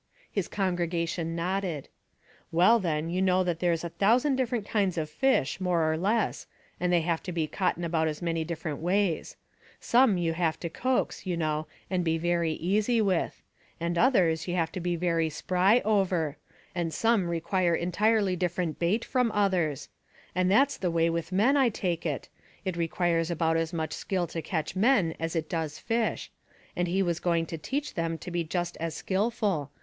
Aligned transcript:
"His 0.31 0.47
congregation 0.47 1.35
nodded." 1.35 1.87
Well, 2.51 2.79
then, 2.79 3.11
you 3.11 3.21
know 3.21 3.43
that 3.43 3.59
there's 3.59 3.83
a 3.83 3.91
Ihcusand 3.91 4.35
different 4.35 4.67
kinds 4.67 4.97
of 4.97 5.11
fish, 5.11 5.61
more 5.61 5.93
or 5.93 5.95
less, 5.95 6.47
and 6.79 6.91
they 6.91 7.01
have 7.01 7.21
to 7.21 7.31
be 7.31 7.45
caught 7.45 7.77
in 7.77 7.83
about 7.83 8.07
as 8.07 8.19
many 8.19 8.43
different 8.43 8.79
ways: 8.79 9.37
some 9.79 10.17
you 10.17 10.33
have 10.33 10.59
to 10.61 10.71
coax, 10.71 11.27
you 11.27 11.37
know, 11.37 11.67
and 11.87 12.03
be 12.03 12.17
very 12.17 12.53
easy 12.53 12.99
with; 12.99 13.43
and 13.79 13.95
others 13.95 14.45
3^ou 14.47 14.55
have 14.55 14.71
to 14.71 14.79
be 14.79 14.95
very 14.95 15.29
spry 15.29 15.81
over; 15.85 16.35
and 16.73 16.91
some 16.95 17.27
require 17.29 17.75
entirely 17.75 18.35
different 18.35 18.79
bait 18.79 19.05
from 19.05 19.31
others; 19.33 19.87
and 20.33 20.49
that's 20.49 20.77
the 20.77 20.89
way 20.89 21.11
with 21.11 21.31
men, 21.31 21.53
1 21.53 21.71
take 21.73 22.07
it; 22.07 22.27
it 22.65 22.75
requires 22.75 23.29
about 23.29 23.55
as 23.55 23.71
much 23.71 23.93
skill 23.93 24.25
to 24.25 24.41
catch 24.41 24.75
men 24.75 25.13
as 25.19 25.35
it 25.35 25.47
does 25.47 25.77
fish; 25.77 26.31
and 26.75 26.87
He 26.87 27.03
was 27.03 27.19
going 27.19 27.45
to 27.45 27.57
teach 27.59 27.93
them 27.93 28.17
to 28.17 28.31
be 28.31 28.43
just 28.43 28.75
as 28.77 28.95
skillful. 28.95 29.69